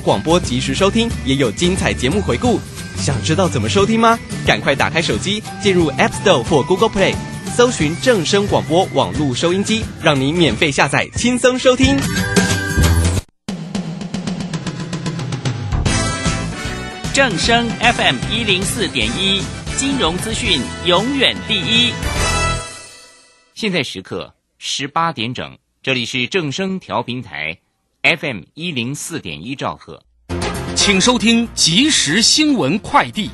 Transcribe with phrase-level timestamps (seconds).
[0.00, 2.58] 广播及时收听，也有精彩节目回顾。
[2.96, 4.18] 想知道怎么收听吗？
[4.46, 7.14] 赶快打开手机，进入 App Store 或 Google Play，
[7.56, 11.96] 搜寻正声广播网络收音机，让你免费下载，轻松收听。
[17.12, 19.42] 正声 FM 一零四点一，
[19.76, 21.92] 金融资讯永远第一。
[23.54, 27.58] 现在时刻十八点整，这里是正声调频台
[28.02, 30.02] FM 一零四点一兆赫，
[30.74, 33.28] 请收听即时新闻快递。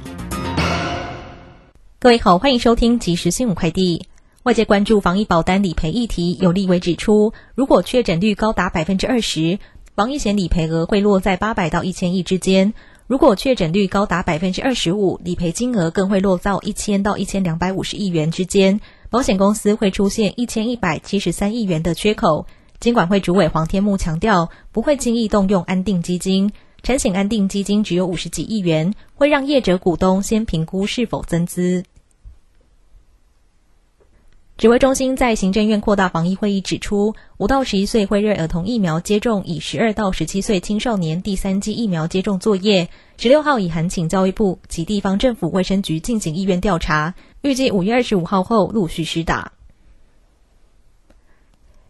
[2.01, 4.09] 各位好，欢迎收听即时新闻快递。
[4.43, 9.61] 外界关注防疫保单理赔议题，有立委指出，如果确诊率高达百分之二十，
[9.95, 12.75] 防疫险理赔额会落在八百到一千亿之间。
[13.07, 18.81] 如果确诊率高达百分之二十五，理赔金额更会落到一千到一千两百五十亿元之间，
[19.11, 22.47] 保险公司会出现一千一百七十三亿元的缺口。
[22.79, 31.85] 金管会主委黄天木强调，不会轻易动用安定基金，产险安定基金只有五十几亿元，会让业者股东先评估是否增资。
[34.59, 49.53] 指挥中心在行政院扩大防疫会议指出，五到十一岁辉瑞儿童疫苗接种以十二到十七岁青少年第三剂疫苗接种作业，十六号已函请教育部及地方政府卫生局进行意愿调查，预计五月二十五号后陆续施打。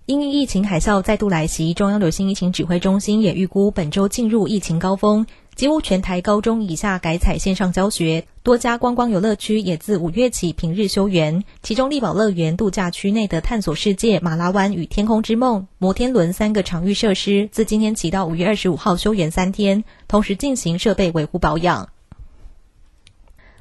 [0.06, 5.26] 因疫情海啸再度来袭，中央流行疫情指挥中心也预估本周进入疫情高峰，
[5.56, 11.42] 几乎全台高中以下改采线上教学，多家观光游乐区也自五月起平日休园。
[11.60, 21.88] 其中力宝乐园度假区内的探索世界、马拉湾与天空之梦、摩天轮三个场域设施，自今天起到五月二十五号休园三天，同时进行设备维护保养。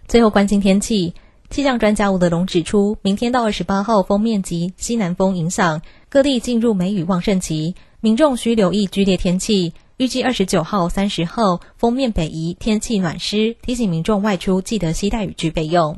[0.07, 1.15] 最后关心天气。
[1.47, 5.83] 气象专家吴德龙指出，明天到二十八号，风面及西南风影响，
[6.15, 9.73] 各地进入梅雨旺盛期，民众需留意剧烈天气。
[9.97, 15.97] 预计二十九号、三十号封面北移，天气暖湿，提醒民众外出记得携带雨具备用。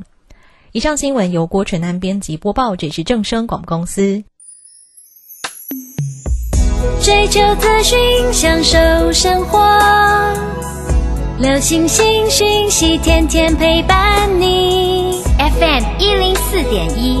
[0.72, 4.24] 以上新闻由郭纯安编辑播报，这是正声广播公司。
[7.00, 7.96] 追求资讯，
[8.32, 9.60] 享受生活，
[11.38, 15.22] 流星星讯息，天天陪伴你。
[15.38, 17.20] FM 一零四点一，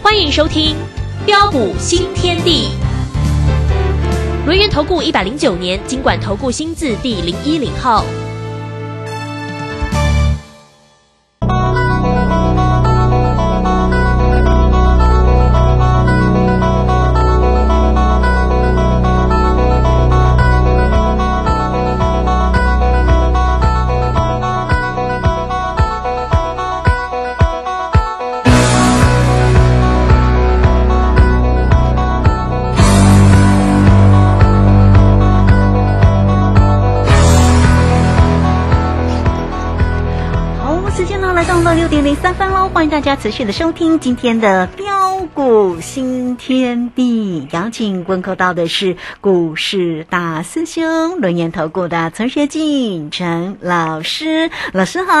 [0.00, 0.76] 欢迎收听
[1.26, 2.68] 《标普新天地》。
[4.46, 8.04] 轮源投顾一百零九年经管投顾新字第零一零号。
[42.78, 44.68] 欢迎大家持续的收听今天的
[45.38, 55.12] 股新天地，邀请问候到的是股市大师兄轮研投顾的陈学进陈老师，老师好。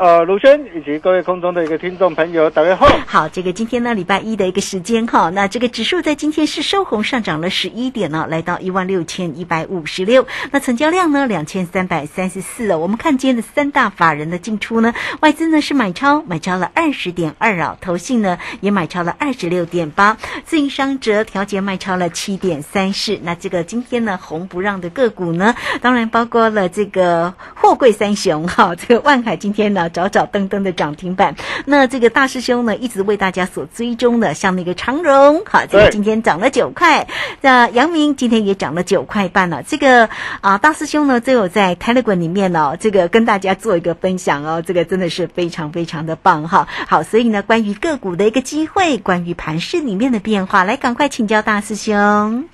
[0.00, 2.88] 呃，卢轩以及各位空中的一个听众朋友，大家好。
[3.06, 12.78] 好，这个今天呢礼拜一的一个时间哈，那这个指数在今天是收红上涨了十一点呢，来到一万六千一百五十六，那成交量呢两千三百三十四哦。
[12.78, 16.68] 我们看今天的三大法人的进出呢，外资呢是买超买超了。
[16.74, 23.18] 二十点二啊，投信呢也买超了二二十六点八，自营商则调节卖超了七点三四。
[23.22, 31.34] 那这个今天呢，红不让的个股呢，当然包括了这个货柜三雄哈，这个万海今天呢早早登登的涨停板。
[31.64, 37.06] 那这个大师兄呢，一直为大家所追踪的，像那个长荣，好，这个今天涨了九块。
[37.40, 39.62] 那杨明今天也涨了九块半了。
[39.62, 40.08] 这个
[40.40, 46.68] 啊，大师兄呢，都有在 Telegram 里面哦，这个跟大家做一个分享哦，这个真的是非常非常的棒哈。
[46.88, 51.94] 好，所以呢，关于个股的一个机会，关于盘市里面的变化，来赶快请教大师兄。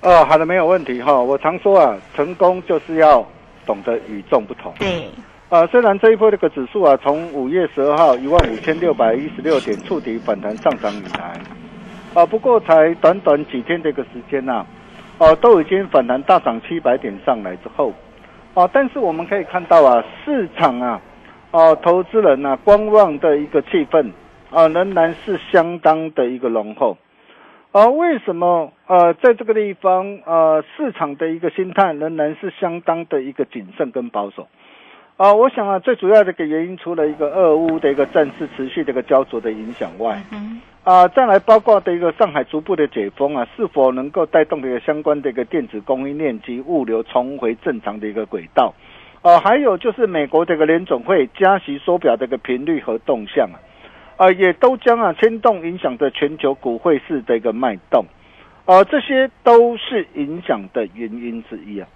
[0.01, 1.13] 哦，好的，没有问题哈。
[1.19, 3.25] 我常说啊，成功就是要
[3.65, 4.73] 懂得与众不同。
[4.79, 5.09] 对。
[5.49, 11.39] 啊，虽然这一波这个指数啊，从五月十二号一万五千六百一十六点触底反弹上涨以来，
[12.15, 14.65] 啊，不过才短短几天的一个时间呐，
[15.19, 17.93] 哦，都已经反弹大涨七百点上来之后，
[18.55, 20.99] 啊，但是我们可以看到啊，市场啊，
[21.51, 24.09] 啊，投资人呐，观望的一个气氛
[24.53, 26.97] 啊，仍然是相当的一个浓厚。
[27.71, 34.47] 啊，为什么呃，在这个地方呃，市场的一个心态仍然是相当的一个谨慎跟保守？
[35.17, 40.21] 啊，我想啊，最主要的一个原因，除了一个俄乌的一个战事持续的一个焦灼的影响外，
[40.83, 48.73] 啊，再来包括的一个上海逐步的解封啊，是否能够带动这个相关的一个电子供应链及物流重回正常的一个轨道？
[49.23, 53.57] 啊，还有就是美国这个联总会加息缩表的一个频率和动向啊，
[54.17, 58.05] 啊，也都将啊牵动影响着全球股汇市的一个脉动，
[58.65, 61.87] 啊，这些都是影响的原因之一啊。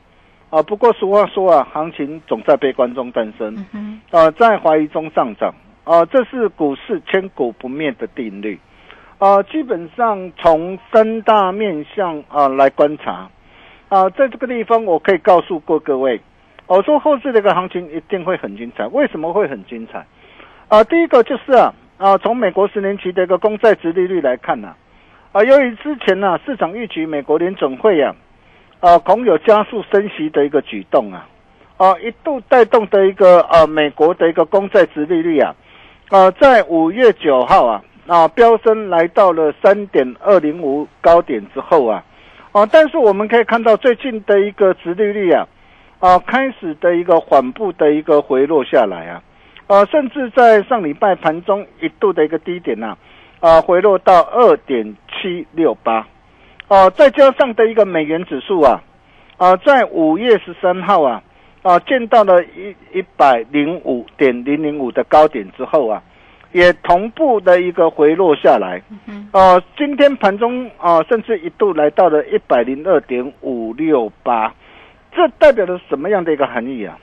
[0.50, 3.54] 啊，不过俗话说啊，行情总在悲观中诞生，
[4.12, 5.54] 啊，在怀疑中上涨，
[5.84, 8.58] 啊，这是股市千古不灭的定律，
[9.18, 13.30] 啊，基本上从三大面向啊来观察，
[13.90, 16.22] 啊，在这个地方我可以告诉过各位，
[16.66, 20.06] 我说后市这个行情一定会很精彩，为什么会很精彩？
[20.70, 24.76] 啊，第一个就是啊，啊，从美国十年期的一个公债值利率来看呢，
[25.32, 28.16] 啊，由于之前呢市场预期美国联总会呀。
[28.80, 31.28] 啊，恐有加速升息的一个举动啊，
[31.78, 35.56] 啊，一度带动的一个啊，美国的一个公债值利率啊，
[36.10, 42.04] 啊，在五月九号啊，啊，飙升来到了三点二零五高点之后啊，
[42.52, 45.48] 啊，但是我们可以看到最近的一个值利率啊，
[45.98, 49.24] 啊，开始的一个缓步的一个回落下来啊，
[49.68, 52.98] 啊，甚至在上礼拜盘中一度的一个低点呐，
[53.42, 56.08] 啊，回落到二点七六八。
[56.70, 58.82] 哦，再加上的一个美元指数啊，
[59.38, 61.22] 啊，在五月十三号啊，
[61.64, 66.02] 啊，见到了一一百零五点零零五的高点之后啊，
[66.54, 68.82] 也同步的一个回落下来。
[69.34, 74.54] 哦，今天盘中啊，甚至一度来到了一百零二点五六八，
[75.14, 76.98] 这代表了什么样的一个含义啊？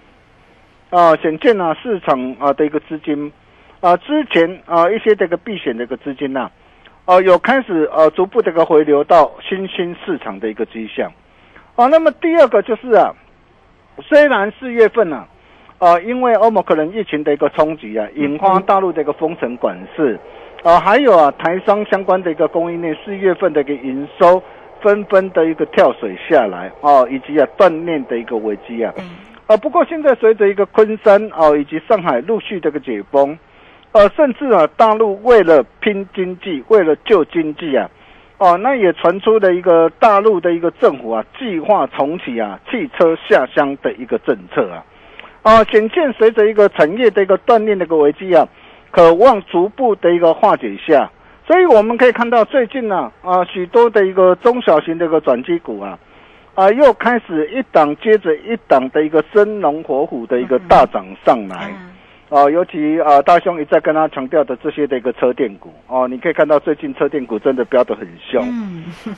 [0.95, 3.33] 啊，显见呢，市场啊的一个资金
[3.81, 6.49] 啊，之前啊一些这个避险的一个资金呐。
[7.05, 11.13] 啊，有开始呃逐步这个回流到新兴市场的一个迹象，
[11.75, 13.13] 啊，那么第二个就是啊，
[14.01, 15.27] 虽然四月份呢，
[15.79, 20.19] 啊，因为欧盟可能疫情的一个冲击啊，引发大陆的一个封城管制，
[20.63, 24.43] 啊，还有啊台商相关的一个供应链四月份的一个营收
[24.81, 28.95] 纷纷的一个跳水下来，哦，以及啊断链的一个危机啊，
[29.47, 33.39] 啊，不过现在随着一个昆山啊以及上海陆续这个解封。
[33.93, 37.89] 呃，甚至啊，大陆为了拼经济，为了救经济啊，
[38.39, 44.83] 哦，那也传出了一个大陆的一个政府啊，计划重启啊汽车下乡的一个政策啊，
[45.43, 48.49] 啊，显见随着一个产业的一个断裂的一个危机啊，
[48.91, 51.09] 渴望逐步的一个化解下，
[51.47, 55.97] 所以我们可以看到最近呢，啊，许多的一个中小型的一个转机股啊，
[56.55, 61.73] 啊，又开始一档接着一档的一个生龙活虎的一个大涨上来。
[62.31, 68.43] 哦，尤其啊，大兄一再跟他强调的这些的一个车电股哦，你可以看到最近车电股真的飙得很凶，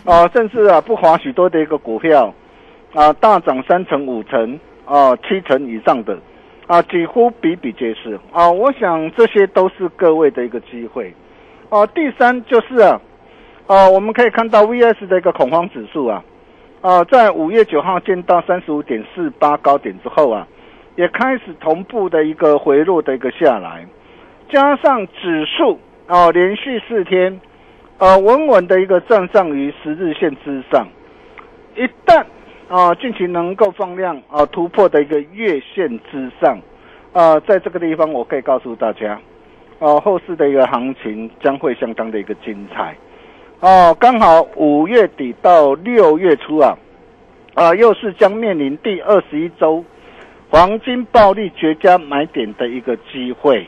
[0.05, 2.35] 哦， 甚至啊不乏许多的一个股票
[2.93, 6.19] 啊大涨三成、五成、啊七成以上的
[6.67, 8.51] 啊，几乎比比皆是啊。
[8.51, 11.15] 我想这些都是各位的一个机会
[11.71, 11.87] 哦。
[11.95, 13.01] 第三就是啊，
[13.67, 16.23] 啊我们可以看到 VS 的一个恐慌指数啊
[16.87, 20.47] 啊，在五月九号见到三十五点四八高点之后啊。
[20.95, 23.85] 也开始同步的一个回落的一个下来，
[24.49, 27.39] 加上指数啊连续四天，
[27.99, 30.87] 呃稳稳的一个站上于十日线之上，
[31.75, 32.25] 一旦
[32.69, 36.59] 啊近期能够放量啊突破的一个月线之上，
[37.13, 39.21] 啊在这个地方我可以告诉大家，
[39.81, 42.97] 啊后市的一个行情将会相当的一个精彩，
[43.61, 46.77] 哦刚好五月底到六月初啊，
[47.55, 49.85] 啊又是将面临第二十一周。
[50.49, 53.67] 黄金暴利绝佳买点的一个机会，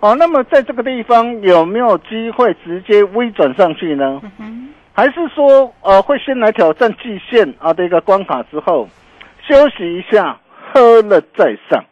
[0.00, 4.20] 哦，那么在这个地方有没有机会直接微转上去呢？
[4.92, 8.88] 还是说呃会先来挑战季线啊的一个关卡之后
[9.46, 10.36] 休息一下，
[10.72, 11.84] 喝了再上？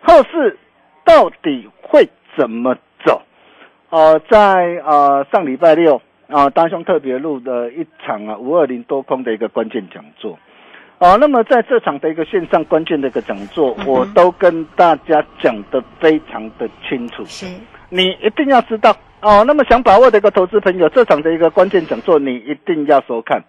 [0.00, 0.58] 后市
[1.04, 2.74] 到底会怎么
[3.04, 3.20] 走？
[3.90, 10.36] 呃，在呃上礼拜六啊，大兄特别录的一场啊五二零多空的一个关键讲座。
[10.98, 17.24] 哦，那么在这场的一个线上关键的一个讲座，我都跟大家讲的非常的清楚。
[17.26, 17.46] 是，
[17.90, 19.44] 你一定要知道哦。
[19.46, 23.44] 那么想把握的一个投资朋友，这场的一个关键讲座，你一定要收看。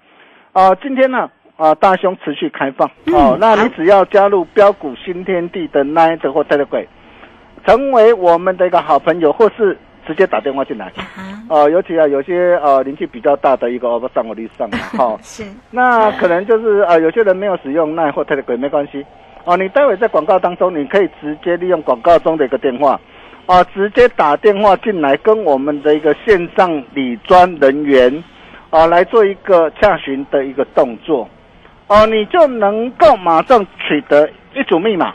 [0.52, 3.38] 啊，今天呢，啊，大兄持续开放哦。
[3.40, 6.86] 那你只要加入标股新天地的 Nine 或 Telegram，
[7.66, 9.76] 成为我们的一个好朋友，或是。
[10.08, 10.90] 直接打电话进来，
[11.50, 19.06] 哦，尤其啊，有些呃年纪比较大的一个哦不上我力上哈，是，那可能就是啊，有些人没有使用奈或特的鬼没关系，
[19.44, 22.98] 哦，你待会在广告当中，你可以直接利用广告中的一个电话，
[23.48, 28.24] 啊，直接打电话进来跟我们的一个线上理专人员，
[28.70, 31.28] 啊，来做一个洽询的一个动作，
[31.88, 35.14] 哦，你就能够马上取得一组密码，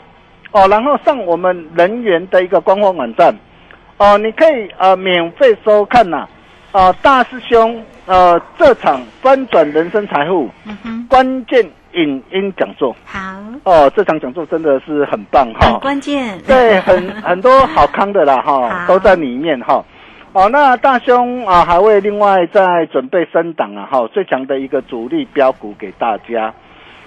[0.51, 3.33] 哦，然后上我们人员的一个官方网站。
[3.97, 6.27] 哦，你可以呃免费收看呐，
[6.71, 10.49] 啊大师兄呃这场翻转人生财富
[11.07, 13.19] 关键影音讲座，好。
[13.63, 19.83] 哦，这场讲座真的是很棒哈，很关键，对，很 很多好康的啦哈，都在里面哈。
[20.33, 26.51] 哦，那大兄啊还会另外再准备升档啊哈，最强的一个主力标股给大家，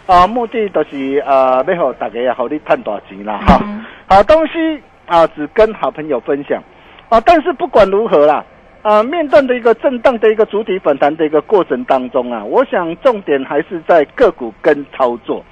[0.07, 3.61] 啊目的都是呃要好大家好你赚大钱啦哈，
[4.09, 6.63] 好东西啊只跟好朋友分享。
[7.09, 8.45] 啊，但是不管如何啦，
[8.83, 15.45] 啊，面对的一个震荡的一个主体反弹的一个过程当中啊，我想重点还是在个股跟操作，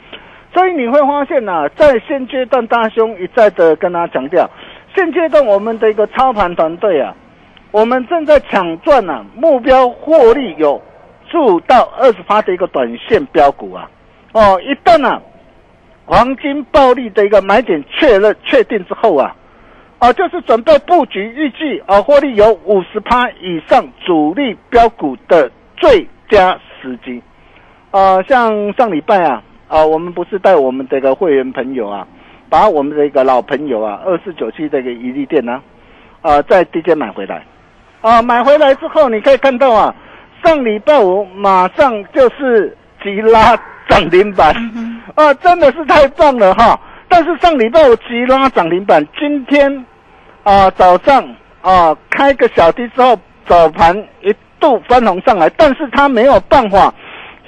[0.53, 4.51] 所以你会发现呐，在现阶段大兄一再的跟他强调，
[4.97, 7.15] 现阶段我们的一个操盘团队啊，
[7.71, 10.83] 我们正在抢赚呐，目标获利有
[11.31, 13.89] 数到二十八的一个短线标股啊，
[14.33, 15.23] 哦，一旦啊
[16.05, 19.37] 黄金暴利的一个买点确认确定之后啊。
[20.05, 27.23] 啊，就是准备布局，预计啊，获利有五十趴以上主力标股的最佳时机。
[27.91, 32.07] 啊，像上礼拜啊，啊，我们不是带我们这个会员朋友啊，
[32.51, 35.63] 把我们的一个老朋友啊，二四九七这个伊利店呢，
[36.21, 37.43] 啊，在低阶买回来。
[38.03, 39.95] 啊，买回来之后，你可以看到啊，
[40.45, 43.57] 上礼拜五马上就是急拉
[43.89, 44.55] 涨停板，
[45.15, 46.79] 啊， 真的是太棒了哈！
[47.09, 49.87] 但是上礼拜五急拉涨停板，今天。
[50.45, 51.27] 啊，早上
[51.63, 56.93] 啊，开个小低之后，早盘一度翻红上来，但是它没有办法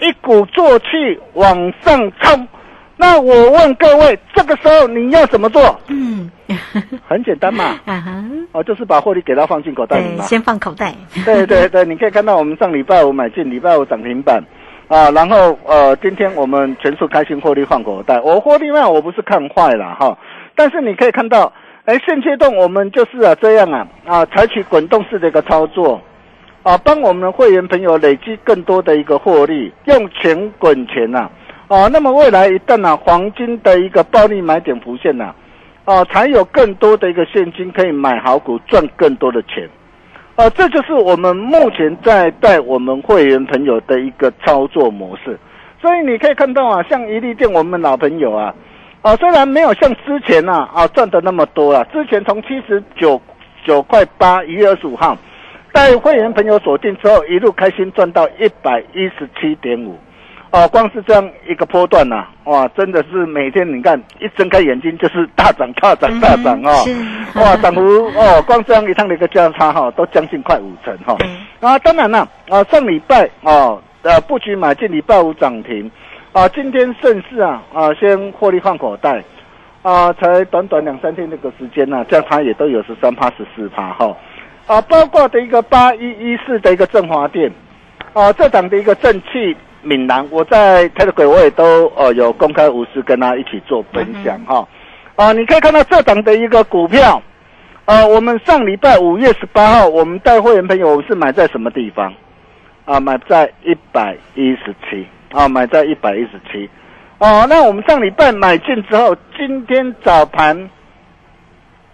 [0.00, 0.86] 一鼓作气
[1.34, 2.48] 往上冲。
[2.96, 5.78] 那我问各位，这个时候你要怎么做？
[5.88, 6.30] 嗯，
[7.06, 10.94] 很简单嘛， 啊哈，哦，就是把获利给它放进口袋里嘛，先放口袋。
[11.26, 14.42] 对对对，你可以看到我们上礼拜五买进，礼拜五涨停板
[14.88, 18.18] 啊，然后呃，今天我们全数开心获利放口袋。
[18.22, 20.16] 我获利嘛，我不是看坏了哈，
[20.56, 21.52] 但是你可以看到。
[21.86, 26.00] 哎，现阶段我们就是啊这样啊啊，采取滚动式的一个操作，
[26.64, 31.30] 啊，帮我们的会员朋友累积更多的一个获利，用钱滚钱呐，
[31.68, 35.32] 啊，那么未来一旦啊黄金的一个暴利买点浮现呐，
[35.84, 39.70] 啊，才有更多的一个现金可以买好股，赚更多的钱，
[40.34, 45.38] 啊，这就是我们目前在带我们会员朋友的一个操作模式，
[45.80, 48.52] 所以你可以看到啊，像一利店我们老朋友啊。
[49.06, 53.22] 啊，虽然没有像之前呐啊赚的那么多了，之前从七十九
[53.64, 55.16] 九块八一月二十五号
[55.72, 59.96] 带会员朋友锁定之后，一路开心赚到一百一十七点五，
[60.50, 66.84] 哦，光是这样一个波段呐，哇，真的是每天你看一睁开眼睛就是大涨大涨大涨哦，
[67.36, 67.80] 哇，涨幅
[68.18, 71.16] 哦，光这样一趟的一个价差哈，都将近快五成哈，
[71.60, 75.88] 啊，当然了，啊，上礼拜哦，呃，布局买进礼拜五涨停。
[76.36, 79.24] 啊，今天盛世啊啊，先获利放口袋，
[79.80, 84.14] 啊，才短短两三天这个时间呢，这样它也都有十三趴、十四趴哈，
[84.66, 87.50] 啊，包括的一个八一一四的一个振华店，
[88.12, 94.68] 啊，这档的一个正气闽南，我在 Telegram 我也都呃有公开无私跟他一起做分享哈，
[95.16, 97.22] 啊，你可以看到这档的一个股票，
[97.86, 102.12] 啊，我们上礼拜五月十八号，我们带会员朋友是买在什么地方？
[102.84, 105.06] 啊，买在一百一十七。
[105.32, 106.68] 啊，买在一百一十七，
[107.18, 110.70] 哦，那我们上礼拜买进之后，今天早盘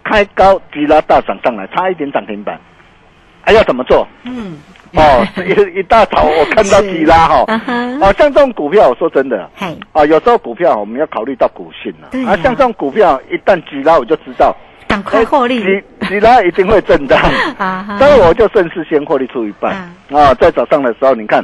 [0.03, 2.59] 开高急拉大涨上来，差一点涨停板，
[3.41, 4.07] 还要怎么做？
[4.23, 4.57] 嗯，
[4.93, 7.45] 哦，一一大早我看到急拉哈，
[8.01, 9.49] 哦，像这种股票，我说真的，
[9.91, 14.55] 啊，有时候股票我们要考虑到股性了，啊，像这种股票一旦急拉，我就知道
[14.87, 17.19] 赶快获利，急起拉一定会震荡，
[17.57, 17.97] 啊哈。
[17.97, 19.73] 所以我就顺势先获利出一半。
[20.11, 21.43] 啊，在早上的时候，你看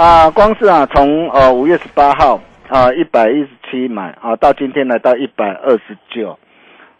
[0.00, 2.40] 啊，光是啊从呃五月十八号
[2.70, 6.38] 啊一百一十七买啊，到今天来到一百二十九，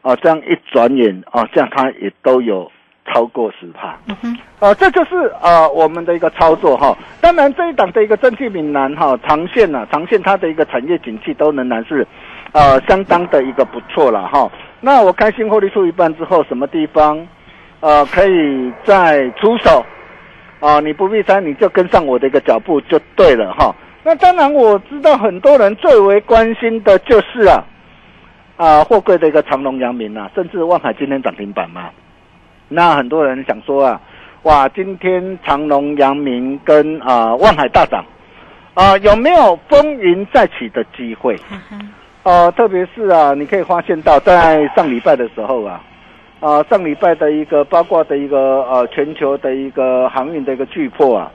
[0.03, 2.71] 啊，这样一转眼啊，这样它也都有
[3.07, 3.99] 超过十帕。
[4.59, 6.95] 啊，这就是啊我们的一个操作哈。
[7.23, 12.07] 当然这一档的一个真气闽南哈，长线呢、长线它的一个产业景气都仍然是
[12.53, 14.53] 呃相当的一个不错了哈。
[14.83, 17.27] 那我开心获利出一半之后，什么地方
[17.81, 19.83] 呃可以再出手？
[20.61, 23.75] 啊，你不必猜，你就跟上我的一个脚步就对了哈。
[24.03, 27.65] 那当然我知道很多人最为关心的就是啊
[28.57, 31.91] 啊货柜的一个长隆、阳明啊，甚至万海今天涨停板嘛。
[32.69, 34.01] 那很多人想说啊，
[34.43, 38.05] 哇，今天长隆、阳明跟啊、万海大涨，
[38.75, 41.37] 啊、有没有风云再起的机会？
[42.23, 45.83] 呃，特别是啊，你可以发现到在上礼拜的时候啊，
[46.41, 51.31] 啊、上礼拜的一个八卦的一个呃全球的一个航运的一个巨破啊，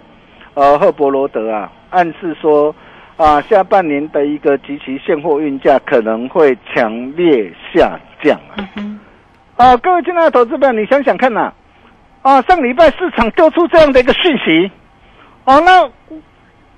[0.56, 2.76] 呃赫伯罗德啊，暗示说
[3.18, 8.66] 啊、下半年的一个及其现货运价可能会强烈下降啊。
[9.56, 11.54] 啊，各位亲爱的投资者，你想想看呐、
[12.24, 14.70] 啊，上礼拜市场丢出这样的一个讯息，
[15.46, 15.88] 哦、那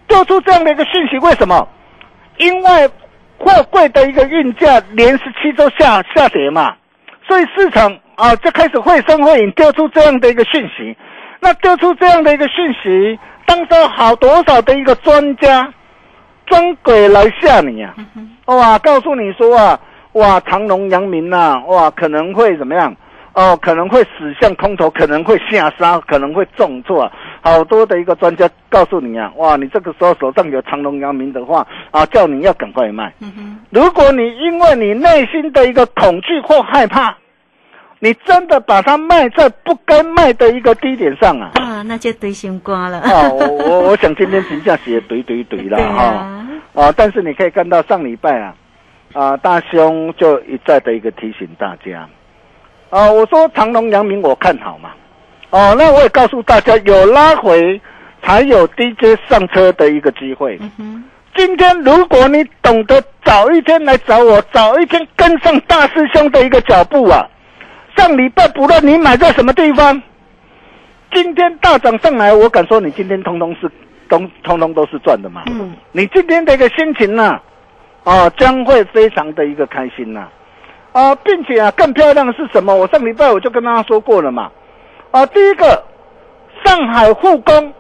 [0.07, 1.67] 丢出这样的一个讯息，为什么？
[2.38, 2.88] 因为
[3.39, 6.75] 货柜的一个运价连十七周下下跌嘛，
[7.27, 10.96] 所以市场啊就开始会声会影丢出这样的一个讯息。
[11.39, 15.72] 那丢出这样的一个讯息，当时好多少的一个专家
[16.48, 17.93] 专鬼来吓你啊！
[18.46, 19.79] 哇，告诉你说啊，
[20.13, 22.96] 哇，长隆、阳明呐，哇，可能会怎么样？
[23.38, 27.12] 哦，可能会死向空头，可能会下杀，可能会重挫啊。
[27.41, 33.13] 好多的一个专家告诉你啊，哇，你这个时候手上有长隆、阳明的话啊，叫你要赶快卖。
[33.70, 37.15] 如果你因为你内心的一个恐惧或害怕，
[38.00, 43.01] 你真的把它卖在不该卖的一个低点上啊，啊，那就堆心瓜了。
[43.01, 46.03] 啊，我我我想今天评价写堆堆堆了哈。
[46.03, 48.56] 啊，啊，但是你可以看到上礼拜啊，
[49.13, 52.10] 啊，大兄就一再的一个提醒大家，
[52.89, 54.91] 啊，我说长隆、阳明我看好嘛，
[55.50, 57.79] 哦、那我也告诉大家，有拉回
[58.24, 60.60] 才有 DJ 上车的一个机会。
[61.36, 67.27] 今天如果你懂得早一天来找我，早一天跟上大师兄的一个脚步啊，
[67.96, 70.01] 上礼拜不论你买在什么地方，
[71.13, 73.69] 今天大涨上来，我敢说你今天通通是
[74.10, 75.43] 通通通都是赚的嘛。
[75.47, 77.39] 嗯，你今天的一个心情呢、
[78.04, 80.32] 啊，将会非常的一个开心呐、啊，
[81.23, 82.76] 并且啊，更漂亮的是什么？
[82.76, 84.50] 我上礼拜我就跟大家说过了嘛，
[85.12, 85.84] 啊，第一个，
[86.65, 87.73] 上海护工，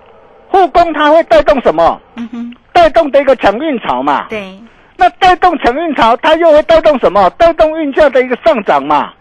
[0.49, 1.99] 护工它会带动什么？
[2.15, 4.27] 嗯哼，带动的一个抢运潮嘛。
[4.29, 4.59] 对，
[4.97, 7.29] 那带动抢运潮，它又会带动什么？
[7.31, 9.13] 带动运价的一个上涨嘛。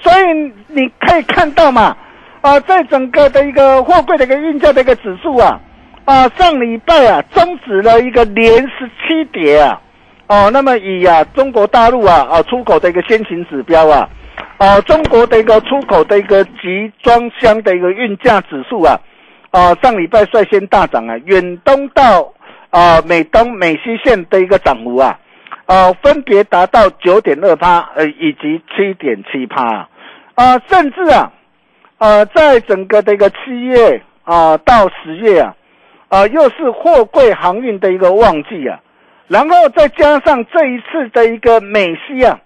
[0.00, 1.96] 所以你可以看到嘛，
[2.40, 5.58] 啊，在整个的一个货柜的一个运价的一个指数啊，
[6.04, 9.80] 啊，上礼拜啊终止了一个连十七跌啊，
[10.26, 14.08] 哦，那么以啊中国大陆啊啊出口的一个先行指标啊，
[14.58, 18.98] 啊中国的一个出口的一个集装箱的一个运价指数啊，
[19.50, 22.32] 啊上礼拜率先大涨啊，远东到
[22.70, 25.18] 啊美东美西线的一个涨幅啊。
[25.66, 29.88] 啊，分别达到九点二趴，呃，以及七点七趴，
[30.34, 31.32] 啊，甚至啊，
[31.96, 35.54] 呃，在整个的一个七月啊、到十月啊，
[36.08, 38.78] 啊，又是货柜航运的一个旺季啊，
[39.28, 42.38] 然后再加上这一次的一个美西啊，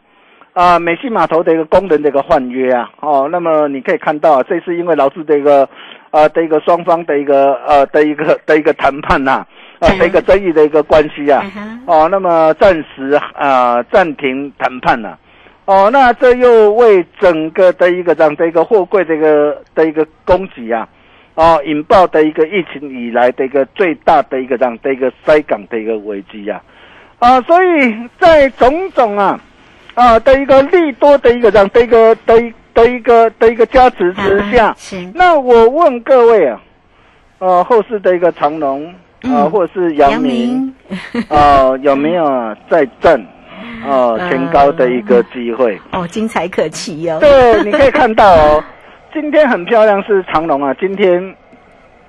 [0.53, 5.69] 啊，美西码头的一个工人的一个换约啊，哦，那么你可以看到啊，这次因为劳资的一个
[6.11, 9.45] 呃的一个双方的一个呃的一个 的一个谈判呐、
[9.81, 11.45] 啊，的一个争议的一个关系啊，
[11.87, 15.19] 哦，那么暂时啊暂停谈判了、
[15.65, 20.89] 哦，那这又为整个的一个这样的一个货柜的一个的一个供给啊，
[21.39, 26.61] 哦，引爆的一个疫情以来的一个最大的一个这样的一个塞港的一个危机啊，
[27.21, 29.39] 啊，所以在种种啊
[29.95, 34.77] 啊的一个利多的一个这样的一个的一的一个的一个加持之下啊，
[35.15, 36.61] 那我问各位啊，
[37.39, 40.75] 呃，后市的一个长隆啊、嗯或者是阳明。
[41.29, 43.15] 啊，有没有再挣
[43.87, 45.79] 哦嗯前高的一个机会？
[45.93, 47.19] 哦，精彩可期哦。
[47.21, 48.65] 对，你可以看到哦，
[49.11, 51.35] 今天很漂亮是长隆啊，今天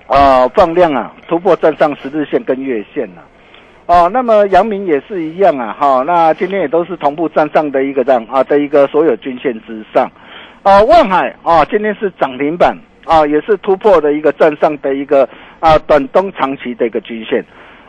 [0.08, 3.24] 啊放量啊突破站上十日线跟月线了、
[3.86, 10.12] 哦，那么阳明也是一样啊，哈、那今天也都是同步站上的一个这样啊的一个所有均线之上，
[10.62, 15.28] 啊，万海啊今天是涨停板啊，也是突破的一个站上的一个
[15.62, 17.44] 啊短中长期的一个均线。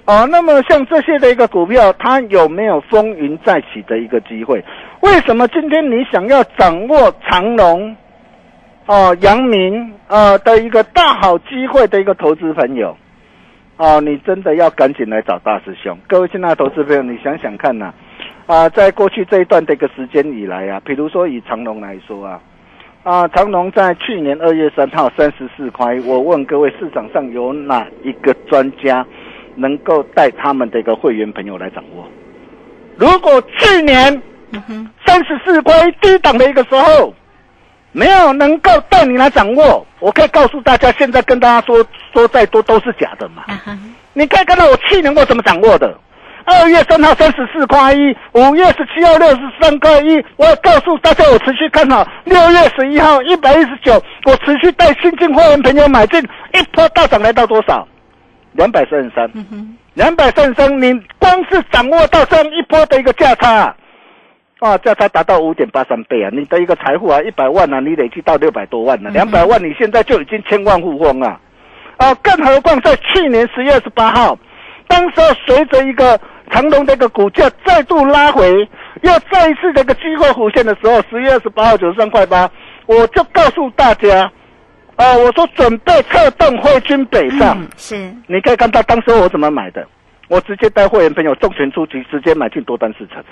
[0.07, 4.65] 哦，那么像这些的一个股票，它有没有风云再起的一个机会？
[5.01, 7.97] 为什么今天你想要掌握长隆？
[8.91, 12.97] 哦，阳明呃的一个大好机会的一个投资朋友，
[13.77, 15.97] 哦，你真的要赶紧来找大师兄。
[16.09, 17.95] 各位现在的投资朋友，你想想看呐、
[18.47, 22.41] 啊，在过去这一段的一个时间以来啊，比如说以长隆来说啊，
[23.05, 29.07] 啊，长隆在去年二月三号三十四块，我问各位，市场上有哪一个专家
[29.55, 32.05] 能够带他们的一个会员朋友来掌握？
[32.97, 34.21] 如果去年
[35.07, 37.15] 三十四块低档的一个时候，
[37.93, 43.45] 没有能够带你来掌握，我可以告诉大家，现在跟大家说说再多都是假的嘛。
[44.13, 45.93] 你可以看到我去年我怎么掌握的。
[46.47, 52.07] 二月三号三十四块一，五月十七号六十三块一，我也告诉大家我持续看好。
[52.25, 56.21] 六月十一号一百一十九，我持续带新进会员朋友买进，
[56.55, 57.87] 一波大涨来到多少？
[58.53, 59.31] 两百三十三。
[59.95, 63.77] 两百三十三，你光是掌握到这样一波的一个价差，啊，
[64.79, 66.31] 价差达到五点八三倍啊！
[66.33, 71.41] 你的一个财富啊，一百万啊，你累计到六百多万了、两百万你现在就已经千万富翁啊！
[71.97, 74.39] 啊，更何况在去年十月二十八号，
[74.87, 76.21] 当时候随着一个
[76.51, 78.51] 长隆的一个股价再度拉回，
[79.03, 82.51] 又再一次这个机会浮现的时候，十月二十八号九十三块八，
[82.87, 84.31] 我就告诉大家，
[84.97, 87.59] 啊，我说准备策动挥军北上。
[87.59, 89.87] 嗯，是，你可以看到当时我怎么买的，
[90.29, 93.25] 我直接带会员朋友重拳出击，直接买进多单四成。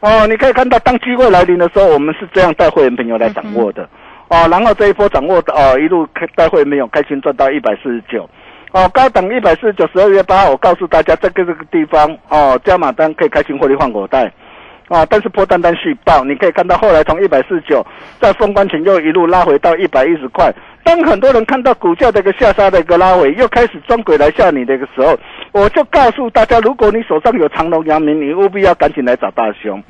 [0.00, 3.88] 哦，你可以看到当机会来临的时候，我们是这样带会员朋友来掌握的。
[4.28, 8.28] 哦，然后这一波掌握的哦，一路开带会员朋友开心赚到一百四十九。
[8.72, 14.32] 哦，高档一百四十九，十二月八号我告诉大家，这个这个地方哦，加码单可以开心获利换口袋。
[14.88, 17.84] 啊，但是破单单续报，你可以看到后来从一百四十九，
[18.20, 20.52] 在封关前又一路拉回到一百一十块。
[20.82, 25.16] 当很多人看到股价的一个下杀的一个拉回，又开始装鬼来吓你的一个时候，
[25.52, 29.82] 我就告诉大家，如果你手上有长隆、阳明，你务必要赶紧来找大兄。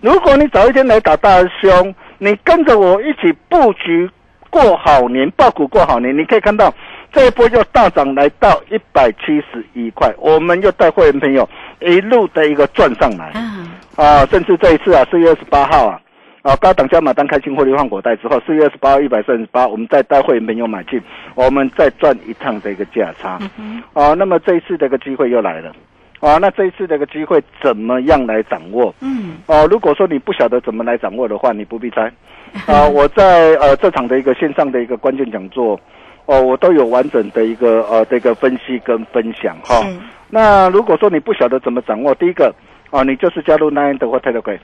[0.00, 4.08] 如果你早一天来找大兄，你跟着我一起布局
[4.50, 6.72] 过好年，爆股过好年，你可以看到
[7.12, 11.48] 这一波又大涨来到一百七十一块，我们又带会员朋友
[11.80, 13.26] 一路的一个赚上来。
[13.30, 16.00] 啊，啊，甚至这一次啊，四月二十八号啊，
[16.42, 21.00] 啊，高档加码单开新获利换口袋之后，四月二十八号一百三十八，我们再带会员朋友买进，
[21.34, 23.38] 我们再赚一趟的一个价差。
[23.92, 25.72] 啊，那么这一次的一个机会又来了。
[26.20, 28.94] 啊，那这一次的一个机会怎么样来掌握？
[29.00, 32.10] 嗯，哦、如果说你不晓得怎么来掌握的话，你不必猜。
[32.66, 35.78] 啊、我在呃这场的一个线上的一个关键讲座，
[36.26, 39.82] 哦，我都有完整的一个呃这个分析跟分享哈。
[39.82, 39.96] 是，
[40.30, 42.52] 那如果说你不晓得怎么掌握，第一个
[42.90, 44.58] 啊，你就是加入 Nine 的或 Telegram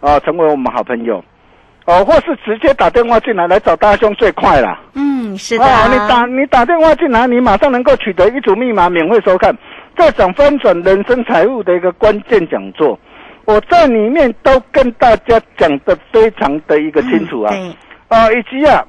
[0.00, 1.22] 啊，成为我们好朋友。
[1.86, 4.78] 哦，或是直接打电话进来来找大兄最快啦。
[4.92, 9.56] 嗯，是的，哦，你打你打电话进来，你马上能够取得一组密码，免费收看
[9.96, 12.98] 这场翻转人生财务的一个关键讲座。
[13.46, 17.54] 我在里面都跟大家讲的非常的一个清楚啊。
[17.56, 17.74] 嗯，
[18.08, 18.84] 啊，以及啊，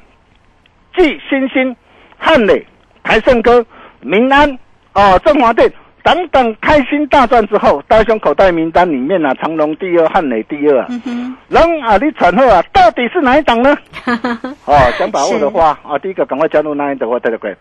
[0.97, 1.73] 继星星、
[2.17, 2.67] 汉磊、
[3.01, 3.65] 台盛哥、
[4.01, 4.59] 民安
[4.91, 5.71] 啊、振华电
[6.03, 10.87] 等等开心大赚之后，大兄口袋名单里面啊、长隆第二，汉磊第二啊。
[10.89, 13.77] 嗯哼，人啊，你产后啊，到底是哪一档呢？
[14.65, 17.55] 哦，想把握的话啊，第一个赶快加入 Nine 的或 Telegram，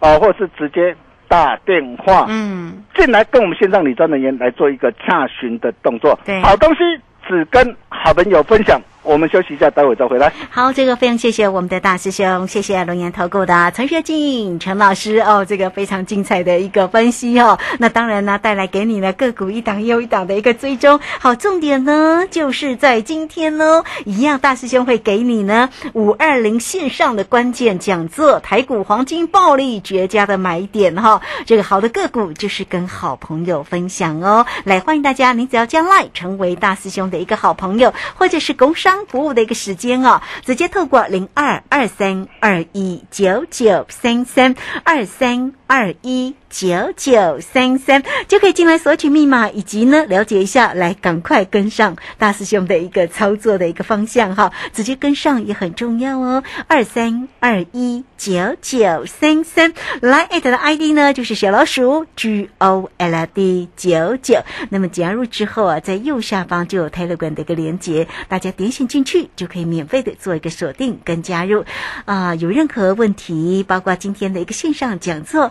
[0.00, 0.94] 啊，或是直接
[1.28, 6.18] 打电话嗯，进来跟我们线上理专人员来做一个洽询的动作。
[6.24, 6.78] 对好东西
[7.26, 8.80] 只跟好朋友分享。
[9.02, 10.32] 我们休息一下，待会再回来。
[10.50, 17.58] 好，这个非常谢谢我们的大师兄，谢谢龙岩投顾的陈学进陈老师哦，这个非常精彩的一个分析哦。
[17.78, 21.00] 那当然呢，带来给你呢个股一档又一档的一个追踪。
[21.18, 34.46] 好，重点呢就是在今天呢，一样大师兄会给你呢五二零线上的关键讲座，台股黄金暴利绝佳的买点哈、这个好的个股就是跟好朋友分享哦。
[34.64, 46.34] 来，欢迎大家，您只要将来成为大师兄的一个好朋友，或者是工商服务的一个时间哦，直接透过零二二三二一九九三三二三二一。
[46.52, 56.44] 九九三三就可以进来索取密码，以及呢了解一下，来赶快跟上大师兄的一个操作的一个方向哈，直接跟上也很重要哦。
[56.68, 71.64] 二三二一九九三三，来艾特的 ID 呢就是小老鼠 G O L D 九九，那么加入之后啊，在右下方就有 Telegram 的一个连接，大家点选进去就可以免费的做一个锁定跟加入
[72.04, 75.50] 啊、有任何问题，包括今天的一个线上讲座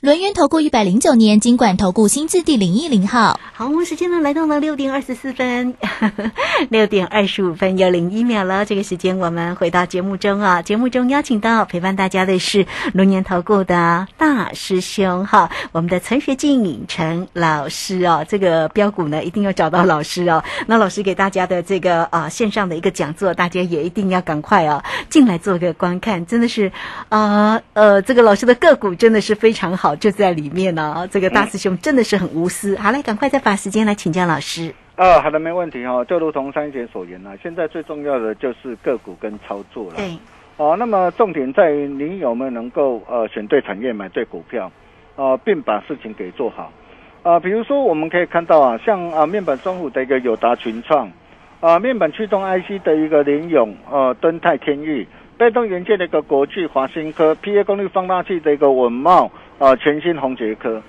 [0.00, 3.38] 轮源投顾一百零九年金管投顾新字第零一零号。
[3.52, 5.74] 好，我们时间呢来到了六点二十四分，
[6.70, 8.64] 六点二十五分又零一秒了。
[8.64, 18.24] 这个时间我们回到节目中啊，节目中邀请到陪伴大家的是轮源投顾的大师兄哈，我们的陈学进陈老师哦。
[18.26, 20.42] 这个标股呢一定要找到老师哦。
[20.66, 26.72] 那老师给大家的这个啊线上的一个讲座，大家也一定要赶快啊进来做个观看，真的是
[27.10, 32.76] 啊呃这个老师的个股真的是非常好，就在里面呢、这个大师兄真的是很无私。
[32.76, 34.74] 好嘞，赶快再把时间来请教老师。
[34.96, 36.04] 啊，好的，没问题哈、哦。
[36.04, 39.96] 就如同三姐所言啊，现在最重要的就是个股跟操作了。
[39.96, 40.18] 对，
[40.56, 44.70] 哦，那么重点在于你有没有能够呃选对产业、买对股票，
[45.16, 46.70] 呃，并把事情给做好。
[47.22, 51.10] 啊、比如说我们可以看到啊，像啊面板双虎的一个友达群创，
[51.60, 60.82] 啊面板驱动 IC 的一个联咏，呃敦泰天域，被动元件的一个国巨华新科，PA 功率放大器的一个稳茂，啊全新红杰科。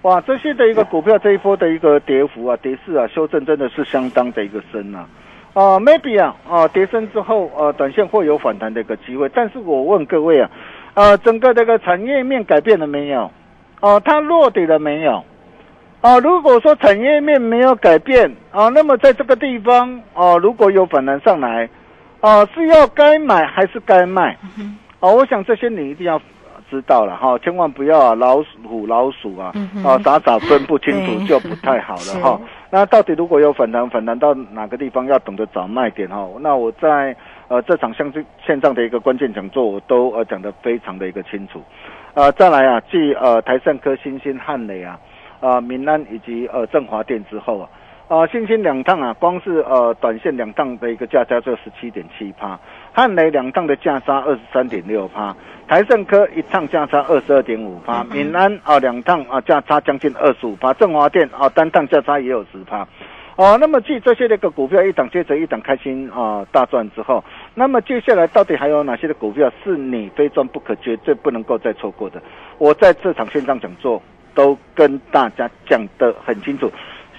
[0.00, 5.06] 哇，这些的一个股票这一波的一个跌幅啊，跌势啊，修正真的是相当的一个深啊。
[5.52, 9.28] 啊、m a y b e 啊，啊，跌升之后，呃，短线会有反弹的一个机会。
[9.34, 10.50] 但是我问各位啊，
[10.94, 13.30] 呃，整个这个产业面改变了没有？
[13.80, 15.22] 哦、它落底了没有？
[16.00, 21.68] 啊、如果说产业面没有改变啊、那么在这个地方啊、如果有反弹上来，
[22.20, 24.36] 啊、是要该买还是该卖？
[24.98, 26.20] 哦、我想这些你一定要
[26.72, 29.52] 知道了哈，千万不要啊老虎老鼠啊，
[29.84, 32.40] 啊傻傻分不清楚就不太好了 哈。
[32.70, 36.26] 那到底如果有反弹，反弹到哪个地方要懂得找卖点哈？
[36.40, 37.14] 那我在
[37.48, 41.60] 呃这场相对线上的一个关键讲座，我都呃讲得非常的一个清楚。
[42.14, 44.98] 呃，再来啊，继呃台盛科、新兴、汉磊啊、
[45.40, 47.68] 呃民安以及呃振华电之后啊。
[48.08, 52.58] 啊，新兴两趟啊，光是呃短线两趟的一个价差就十七点七趴，
[52.92, 55.34] 汉雷两趟的价差二十三点六趴，
[55.66, 62.86] 台盛科一趟价差二十二点五趴，闽安啊两趟啊价差将近二十五趴，振华电啊单趟价差也有十趴。
[63.36, 67.24] 哦，那么继这些的一个股票一档接着一档开心啊、大赚之后，
[67.54, 72.22] 那么接下来到底还有哪些的股票是你非赚不可、绝对不能够再错过的？
[72.58, 74.02] 我在这场线上讲座
[74.34, 76.70] 都跟大家讲得很清楚。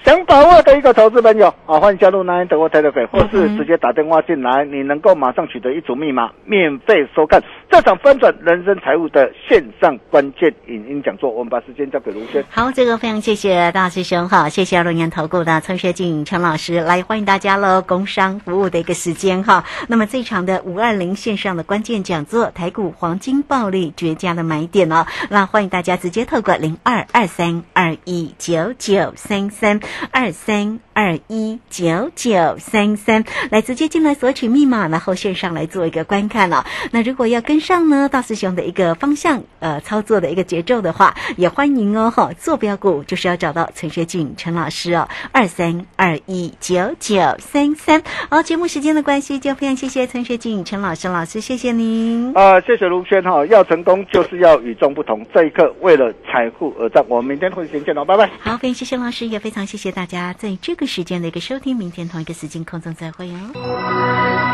[0.04, 7.42] 想把握的一个投资朋友啊，欢迎加入南安德国 Telegram，或是直接打电话进来，你能够马上取得一组密码，免费收看
[7.74, 11.28] 这场翻转人生财务的线上关键影音讲座。
[11.28, 12.44] 我们把时间交给卢轩。
[12.48, 19.64] 好，这个非常谢谢大师兄哈，谢谢龙岩投顾的陈学进陈老师来欢迎大家喽，工商服务的一个时间哈。
[19.88, 29.80] 那么这场的五二零线上的关键讲座，台股黄金暴利绝佳的买点哦，那欢迎大家直接透过零二二三二一九九三三
[30.12, 36.64] 二三二一九九三三来直接进来索取密码，然后线上来做一个观看哦。
[36.92, 42.30] 那如果要跟上呢，大师兄的一个方向呃操作的一个节奏的话，也欢迎哦哈。
[42.38, 48.02] 坐标股就是要找到陈学进陈老师哦，二三二一九九三三。
[48.30, 52.32] 好，节目时间的关系，就非常谢谢陈学进陈老师老师，谢谢您。
[52.34, 57.02] 啊、谢谢卢轩哈，要成功就是要与众不同，这一刻为了财富而战。
[57.08, 58.30] 我们明天会见见喽，拜拜。
[58.40, 64.53] 好，非常谢谢老师，也非常谢谢大家在这个时间的一个收听，明天同一个时间空中再会哦。